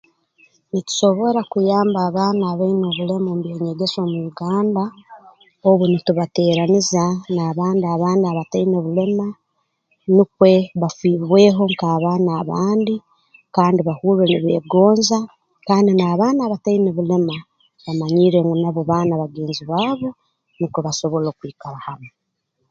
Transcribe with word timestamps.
Nitusobora 0.71 1.39
kuyamba 1.51 1.97
abaana 2.09 2.43
abaine 2.53 2.85
obulema 2.87 3.25
omu 3.29 3.41
by'enyegesa 3.43 3.97
omu 4.05 4.19
Uganda 4.31 4.83
obu 5.69 5.83
nitubateeraniza 5.87 7.03
n'abandi 7.33 7.85
abaana 7.95 8.25
abataine 8.27 8.77
bulema 8.85 9.27
nukwe 10.15 10.51
bafiibweho 10.81 11.61
nk'abaana 11.71 12.29
abandi 12.41 12.95
kandi 13.55 13.79
bahurre 13.87 14.23
nibeegonza 14.27 15.17
kandi 15.67 15.89
n'abaana 15.93 16.39
abataine 16.43 16.89
bulema 16.97 17.35
bamanyirre 17.83 18.39
ngu 18.41 18.55
nabo 18.61 18.81
baana 18.89 19.13
bagenzi 19.21 19.63
baabo 19.71 20.09
nukwo 20.57 20.79
basobole 20.85 21.25
okwikara 21.29 21.77
hamu 21.87 22.09